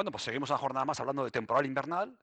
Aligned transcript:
Bueno, 0.00 0.12
pues 0.12 0.22
seguimos 0.22 0.48
una 0.48 0.58
jornada 0.58 0.86
más 0.86 0.98
hablando 0.98 1.26
de 1.26 1.30
temporal 1.30 1.66
invernal. 1.66 2.16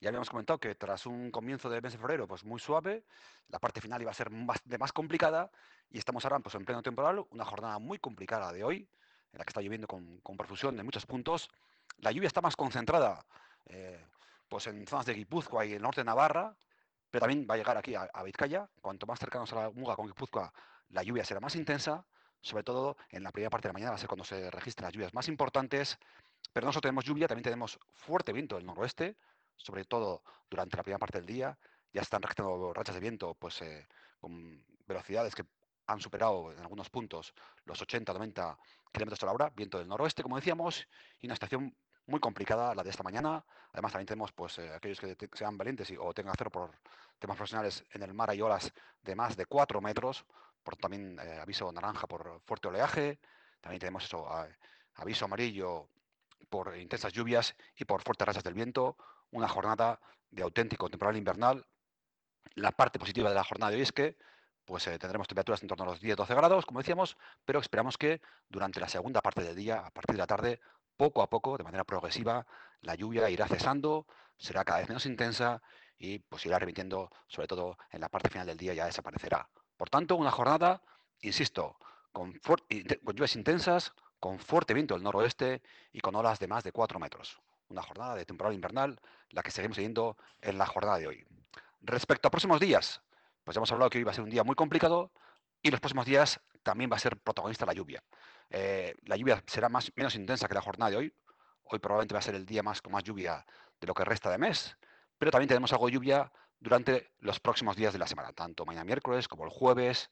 Ya 0.00 0.08
habíamos 0.08 0.30
comentado 0.30 0.58
que 0.58 0.74
tras 0.76 1.04
un 1.04 1.30
comienzo 1.30 1.68
de 1.68 1.82
mes 1.82 1.92
de 1.92 1.98
febrero 1.98 2.26
pues 2.26 2.42
muy 2.42 2.58
suave, 2.58 3.04
la 3.48 3.58
parte 3.58 3.82
final 3.82 4.00
iba 4.00 4.10
a 4.10 4.14
ser 4.14 4.30
más, 4.30 4.62
de 4.64 4.78
más 4.78 4.94
complicada 4.94 5.50
y 5.90 5.98
estamos 5.98 6.24
ahora 6.24 6.38
pues, 6.38 6.54
en 6.54 6.64
pleno 6.64 6.82
temporal, 6.82 7.26
una 7.28 7.44
jornada 7.44 7.78
muy 7.78 7.98
complicada 7.98 8.50
de 8.50 8.64
hoy, 8.64 8.88
en 9.30 9.38
la 9.38 9.44
que 9.44 9.50
está 9.50 9.60
lloviendo 9.60 9.86
con, 9.86 10.20
con 10.20 10.38
profusión 10.38 10.80
en 10.80 10.86
muchos 10.86 11.04
puntos. 11.04 11.50
La 11.98 12.12
lluvia 12.12 12.28
está 12.28 12.40
más 12.40 12.56
concentrada 12.56 13.26
eh, 13.66 14.02
pues 14.48 14.66
en 14.66 14.86
zonas 14.86 15.04
de 15.04 15.12
Guipúzcoa 15.12 15.66
y 15.66 15.74
el 15.74 15.82
norte 15.82 16.00
de 16.00 16.06
Navarra, 16.06 16.56
pero 17.10 17.26
también 17.26 17.46
va 17.46 17.56
a 17.56 17.58
llegar 17.58 17.76
aquí 17.76 17.94
a, 17.94 18.08
Vizcaya. 18.22 18.70
Cuanto 18.80 19.04
más 19.04 19.18
cercanos 19.18 19.52
a 19.52 19.56
la 19.56 19.70
Muga 19.70 19.96
con 19.96 20.06
Guipúzcoa, 20.06 20.50
la 20.88 21.02
lluvia 21.02 21.26
será 21.26 21.40
más 21.40 21.56
intensa, 21.56 22.06
sobre 22.40 22.64
todo 22.64 22.96
en 23.10 23.22
la 23.22 23.32
primera 23.32 23.50
parte 23.50 23.68
de 23.68 23.72
la 23.74 23.74
mañana 23.74 23.90
va 23.90 23.96
a 23.96 23.98
ser 23.98 24.08
cuando 24.08 24.24
se 24.24 24.50
registran 24.50 24.86
las 24.86 24.94
lluvias 24.94 25.12
más 25.12 25.28
importantes 25.28 25.98
pero 26.52 26.66
no 26.66 26.72
solo 26.72 26.82
tenemos 26.82 27.04
lluvia, 27.04 27.28
también 27.28 27.44
tenemos 27.44 27.78
fuerte 27.92 28.32
viento 28.32 28.56
del 28.56 28.66
noroeste, 28.66 29.16
sobre 29.56 29.84
todo 29.84 30.22
durante 30.50 30.76
la 30.76 30.82
primera 30.82 30.98
parte 30.98 31.18
del 31.18 31.26
día. 31.26 31.58
Ya 31.92 32.02
están 32.02 32.22
registrando 32.22 32.72
rachas 32.72 32.94
de 32.94 33.00
viento 33.00 33.34
pues, 33.34 33.62
eh, 33.62 33.86
con 34.20 34.64
velocidades 34.86 35.34
que 35.34 35.44
han 35.86 36.00
superado 36.00 36.52
en 36.52 36.58
algunos 36.60 36.90
puntos 36.90 37.34
los 37.64 37.80
80-90 37.80 38.58
kilómetros 38.92 39.22
la 39.22 39.32
hora, 39.32 39.50
viento 39.54 39.78
del 39.78 39.88
noroeste, 39.88 40.22
como 40.22 40.36
decíamos, 40.36 40.86
y 41.20 41.26
una 41.26 41.34
estación 41.34 41.74
muy 42.06 42.20
complicada 42.20 42.74
la 42.74 42.82
de 42.82 42.90
esta 42.90 43.02
mañana. 43.02 43.44
Además, 43.72 43.92
también 43.92 44.06
tenemos 44.06 44.32
pues, 44.32 44.58
eh, 44.58 44.72
aquellos 44.74 45.00
que 45.00 45.16
sean 45.34 45.56
valientes 45.56 45.92
o 45.98 46.12
tengan 46.12 46.32
hacer 46.32 46.50
por 46.50 46.72
temas 47.18 47.36
profesionales 47.36 47.84
en 47.92 48.02
el 48.02 48.14
mar 48.14 48.30
hay 48.30 48.40
olas 48.40 48.72
de 49.02 49.14
más 49.14 49.36
de 49.36 49.46
4 49.46 49.80
metros, 49.80 50.24
por 50.62 50.76
también 50.76 51.18
eh, 51.20 51.38
aviso 51.40 51.70
naranja 51.72 52.06
por 52.06 52.40
fuerte 52.40 52.68
oleaje. 52.68 53.18
También 53.60 53.80
tenemos 53.80 54.04
eso, 54.04 54.26
aviso 54.94 55.24
amarillo 55.24 55.88
por 56.48 56.76
intensas 56.76 57.12
lluvias 57.12 57.54
y 57.76 57.84
por 57.84 58.02
fuertes 58.02 58.26
rachas 58.26 58.44
del 58.44 58.54
viento, 58.54 58.96
una 59.30 59.48
jornada 59.48 60.00
de 60.30 60.42
auténtico 60.42 60.88
temporal 60.88 61.16
invernal. 61.16 61.66
La 62.54 62.72
parte 62.72 62.98
positiva 62.98 63.28
de 63.28 63.34
la 63.34 63.44
jornada 63.44 63.70
de 63.70 63.76
hoy 63.76 63.82
es 63.82 63.92
que 63.92 64.16
pues, 64.64 64.86
eh, 64.86 64.98
tendremos 64.98 65.28
temperaturas 65.28 65.62
en 65.62 65.68
torno 65.68 65.84
a 65.84 65.88
los 65.88 66.02
10-12 66.02 66.34
grados, 66.34 66.66
como 66.66 66.80
decíamos, 66.80 67.16
pero 67.44 67.58
esperamos 67.60 67.96
que 67.96 68.20
durante 68.48 68.80
la 68.80 68.88
segunda 68.88 69.20
parte 69.20 69.42
del 69.42 69.56
día, 69.56 69.86
a 69.86 69.90
partir 69.90 70.14
de 70.14 70.18
la 70.18 70.26
tarde, 70.26 70.60
poco 70.96 71.22
a 71.22 71.30
poco, 71.30 71.56
de 71.56 71.64
manera 71.64 71.84
progresiva, 71.84 72.46
la 72.82 72.94
lluvia 72.94 73.30
irá 73.30 73.46
cesando, 73.46 74.06
será 74.36 74.64
cada 74.64 74.80
vez 74.80 74.88
menos 74.88 75.06
intensa 75.06 75.62
y 75.98 76.18
pues 76.18 76.44
irá 76.46 76.58
remitiendo, 76.58 77.10
sobre 77.26 77.48
todo 77.48 77.78
en 77.90 78.00
la 78.00 78.08
parte 78.08 78.28
final 78.30 78.46
del 78.46 78.56
día, 78.56 78.74
ya 78.74 78.86
desaparecerá. 78.86 79.48
Por 79.76 79.90
tanto, 79.90 80.16
una 80.16 80.30
jornada, 80.30 80.82
insisto, 81.22 81.78
con, 82.12 82.32
con 82.44 83.14
lluvias 83.14 83.36
intensas, 83.36 83.94
con 84.20 84.38
fuerte 84.38 84.74
viento 84.74 84.94
del 84.94 85.02
noroeste 85.02 85.62
y 85.92 86.00
con 86.00 86.14
olas 86.14 86.38
de 86.38 86.48
más 86.48 86.64
de 86.64 86.72
4 86.72 86.98
metros. 86.98 87.40
Una 87.68 87.82
jornada 87.82 88.14
de 88.14 88.24
temporal 88.24 88.54
invernal, 88.54 88.98
la 89.30 89.42
que 89.42 89.50
seguimos 89.50 89.76
siguiendo 89.76 90.16
en 90.40 90.58
la 90.58 90.66
jornada 90.66 90.98
de 90.98 91.06
hoy. 91.06 91.26
Respecto 91.80 92.28
a 92.28 92.30
próximos 92.30 92.60
días, 92.60 93.02
pues 93.44 93.54
ya 93.54 93.58
hemos 93.58 93.72
hablado 93.72 93.90
que 93.90 93.98
hoy 93.98 94.04
va 94.04 94.12
a 94.12 94.14
ser 94.14 94.24
un 94.24 94.30
día 94.30 94.44
muy 94.44 94.54
complicado 94.54 95.12
y 95.62 95.70
los 95.70 95.80
próximos 95.80 96.06
días 96.06 96.40
también 96.62 96.90
va 96.90 96.96
a 96.96 97.00
ser 97.00 97.16
protagonista 97.16 97.66
la 97.66 97.72
lluvia. 97.72 98.02
Eh, 98.50 98.94
la 99.04 99.16
lluvia 99.16 99.42
será 99.46 99.68
más, 99.68 99.92
menos 99.96 100.14
intensa 100.14 100.48
que 100.48 100.54
la 100.54 100.62
jornada 100.62 100.90
de 100.90 100.96
hoy. 100.96 101.14
Hoy 101.64 101.78
probablemente 101.78 102.14
va 102.14 102.20
a 102.20 102.22
ser 102.22 102.34
el 102.34 102.46
día 102.46 102.62
más 102.62 102.80
con 102.80 102.92
más 102.92 103.04
lluvia 103.04 103.44
de 103.80 103.86
lo 103.86 103.94
que 103.94 104.04
resta 104.04 104.30
de 104.30 104.38
mes, 104.38 104.76
pero 105.18 105.30
también 105.30 105.48
tenemos 105.48 105.72
algo 105.72 105.86
de 105.86 105.92
lluvia 105.92 106.32
durante 106.58 107.12
los 107.20 107.40
próximos 107.40 107.76
días 107.76 107.92
de 107.92 107.98
la 107.98 108.06
semana, 108.06 108.32
tanto 108.32 108.64
mañana 108.64 108.84
miércoles 108.84 109.28
como 109.28 109.44
el 109.44 109.50
jueves. 109.50 110.10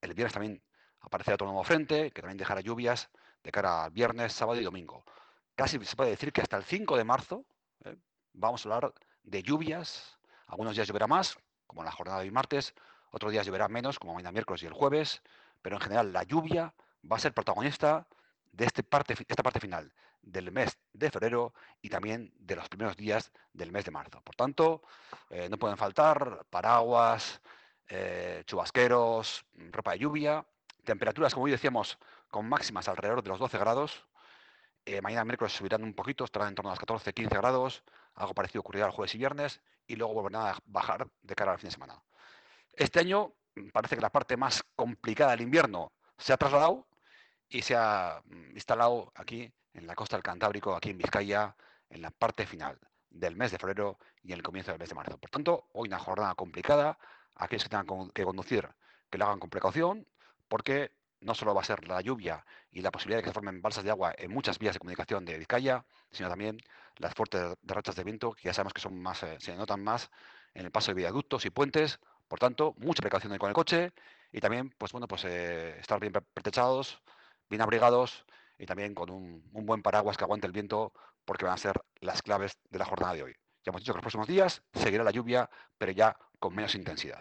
El 0.00 0.14
viernes 0.14 0.34
también 0.34 0.62
aparecerá 1.00 1.34
otro 1.34 1.46
nuevo 1.46 1.64
frente 1.64 2.10
que 2.10 2.20
también 2.20 2.38
dejará 2.38 2.60
lluvias 2.60 3.10
de 3.42 3.52
cara 3.52 3.84
al 3.84 3.90
viernes, 3.90 4.32
sábado 4.32 4.60
y 4.60 4.64
domingo. 4.64 5.04
Casi 5.54 5.82
se 5.84 5.96
puede 5.96 6.10
decir 6.10 6.32
que 6.32 6.40
hasta 6.40 6.56
el 6.56 6.64
5 6.64 6.96
de 6.96 7.04
marzo 7.04 7.44
¿eh? 7.84 7.96
vamos 8.32 8.64
a 8.64 8.68
hablar 8.68 8.94
de 9.22 9.42
lluvias. 9.42 10.18
Algunos 10.46 10.74
días 10.74 10.88
lloverá 10.88 11.06
más, 11.06 11.36
como 11.66 11.82
en 11.82 11.86
la 11.86 11.92
jornada 11.92 12.20
de 12.20 12.24
hoy 12.24 12.30
martes, 12.30 12.74
otros 13.10 13.32
días 13.32 13.46
lloverá 13.46 13.68
menos, 13.68 13.98
como 13.98 14.14
mañana 14.14 14.32
miércoles 14.32 14.62
y 14.62 14.66
el 14.66 14.72
jueves, 14.72 15.22
pero 15.62 15.76
en 15.76 15.82
general 15.82 16.12
la 16.12 16.22
lluvia 16.22 16.74
va 17.10 17.16
a 17.16 17.20
ser 17.20 17.32
protagonista 17.32 18.06
de 18.52 18.64
este 18.66 18.82
parte, 18.82 19.14
esta 19.28 19.42
parte 19.42 19.60
final 19.60 19.92
del 20.22 20.52
mes 20.52 20.78
de 20.92 21.10
febrero 21.10 21.54
y 21.80 21.88
también 21.88 22.32
de 22.38 22.56
los 22.56 22.68
primeros 22.68 22.96
días 22.96 23.32
del 23.52 23.72
mes 23.72 23.84
de 23.84 23.90
marzo. 23.90 24.20
Por 24.22 24.34
tanto, 24.36 24.82
eh, 25.30 25.48
no 25.48 25.58
pueden 25.58 25.76
faltar 25.76 26.46
paraguas, 26.50 27.40
eh, 27.88 28.42
chubasqueros, 28.46 29.44
ropa 29.70 29.92
de 29.92 29.98
lluvia, 29.98 30.46
temperaturas, 30.84 31.34
como 31.34 31.44
hoy 31.46 31.50
decíamos, 31.50 31.98
con 32.30 32.48
máximas 32.48 32.88
alrededor 32.88 33.22
de 33.22 33.28
los 33.30 33.38
12 33.38 33.58
grados. 33.58 34.06
Eh, 34.84 35.00
mañana 35.02 35.24
miércoles 35.24 35.52
subirán 35.52 35.82
un 35.84 35.94
poquito, 35.94 36.24
estarán 36.24 36.48
en 36.48 36.54
torno 36.54 36.70
a 36.70 36.74
los 36.74 36.80
14-15 36.80 37.28
grados. 37.30 37.84
Algo 38.14 38.34
parecido 38.34 38.60
ocurrirá 38.60 38.86
el 38.86 38.92
jueves 38.92 39.14
y 39.14 39.18
viernes 39.18 39.60
y 39.86 39.96
luego 39.96 40.14
volverán 40.14 40.48
a 40.48 40.58
bajar 40.66 41.08
de 41.22 41.34
cara 41.34 41.52
al 41.52 41.58
fin 41.58 41.68
de 41.68 41.72
semana. 41.72 42.02
Este 42.72 43.00
año 43.00 43.32
mm, 43.54 43.68
parece 43.68 43.96
que 43.96 44.02
la 44.02 44.10
parte 44.10 44.36
más 44.36 44.64
complicada 44.76 45.32
del 45.32 45.42
invierno 45.42 45.92
se 46.18 46.32
ha 46.32 46.36
trasladado 46.36 46.86
y 47.48 47.62
se 47.62 47.76
ha 47.76 48.22
mm, 48.24 48.52
instalado 48.54 49.12
aquí 49.14 49.52
en 49.74 49.86
la 49.86 49.94
costa 49.94 50.16
del 50.16 50.22
Cantábrico, 50.22 50.74
aquí 50.74 50.90
en 50.90 50.98
Vizcaya, 50.98 51.54
en 51.88 52.02
la 52.02 52.10
parte 52.10 52.46
final 52.46 52.78
del 53.10 53.36
mes 53.36 53.50
de 53.50 53.58
febrero 53.58 53.98
y 54.22 54.32
en 54.32 54.38
el 54.38 54.42
comienzo 54.42 54.70
del 54.70 54.78
mes 54.80 54.88
de 54.88 54.94
marzo. 54.94 55.18
Por 55.18 55.30
tanto, 55.30 55.68
hoy 55.72 55.88
una 55.88 55.98
jornada 55.98 56.34
complicada. 56.34 56.98
Aquellos 57.34 57.64
que 57.64 57.70
tengan 57.70 58.10
que 58.10 58.24
conducir, 58.24 58.68
que 59.08 59.18
lo 59.18 59.24
hagan 59.24 59.38
con 59.38 59.50
precaución, 59.50 60.06
porque 60.50 60.90
no 61.20 61.34
solo 61.34 61.54
va 61.54 61.60
a 61.62 61.64
ser 61.64 61.86
la 61.86 62.00
lluvia 62.00 62.44
y 62.72 62.82
la 62.82 62.90
posibilidad 62.90 63.18
de 63.18 63.22
que 63.22 63.30
se 63.30 63.34
formen 63.34 63.62
balsas 63.62 63.84
de 63.84 63.90
agua 63.90 64.12
en 64.18 64.32
muchas 64.32 64.58
vías 64.58 64.74
de 64.74 64.80
comunicación 64.80 65.24
de 65.24 65.38
Vizcaya, 65.38 65.84
sino 66.10 66.28
también 66.28 66.58
las 66.96 67.14
fuertes 67.14 67.56
rachas 67.62 67.94
de 67.94 68.04
viento, 68.04 68.32
que 68.32 68.42
ya 68.44 68.54
sabemos 68.54 68.74
que 68.74 68.80
son 68.80 69.00
más, 69.00 69.22
eh, 69.22 69.36
se 69.38 69.54
notan 69.56 69.82
más 69.82 70.10
en 70.54 70.66
el 70.66 70.72
paso 70.72 70.90
de 70.90 70.96
viaductos 70.96 71.46
y 71.46 71.50
puentes. 71.50 72.00
Por 72.26 72.38
tanto, 72.38 72.74
mucha 72.78 73.00
precaución 73.00 73.36
con 73.38 73.48
el 73.48 73.54
coche 73.54 73.92
y 74.32 74.40
también, 74.40 74.74
pues 74.76 74.92
bueno, 74.92 75.06
pues 75.08 75.24
eh, 75.24 75.78
estar 75.78 76.00
bien 76.00 76.12
protegidos, 76.12 77.00
bien 77.48 77.62
abrigados 77.62 78.24
y 78.58 78.66
también 78.66 78.94
con 78.94 79.10
un, 79.10 79.48
un, 79.52 79.66
buen 79.66 79.82
paraguas 79.82 80.16
que 80.16 80.24
aguante 80.24 80.46
el 80.46 80.52
viento, 80.52 80.92
porque 81.24 81.44
van 81.44 81.54
a 81.54 81.58
ser 81.58 81.80
las 82.00 82.22
claves 82.22 82.58
de 82.70 82.78
la 82.78 82.84
jornada 82.84 83.14
de 83.14 83.22
hoy. 83.22 83.32
Ya 83.64 83.70
hemos 83.70 83.82
dicho 83.82 83.92
que 83.92 83.98
los 83.98 84.02
próximos 84.02 84.28
días 84.28 84.62
seguirá 84.74 85.04
la 85.04 85.10
lluvia, 85.10 85.48
pero 85.78 85.92
ya 85.92 86.16
con 86.38 86.54
menos 86.54 86.74
intensidad. 86.74 87.18